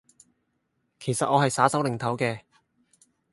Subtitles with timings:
[0.99, 2.39] 其實我係耍手擰頭嘅